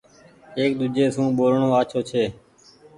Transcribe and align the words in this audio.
ايڪ 0.57 0.71
ۮوجهي 0.79 1.05
سون 1.15 1.27
ٻولڻو 1.37 1.67
آڇو 1.79 1.99
ڇي۔ 2.09 2.23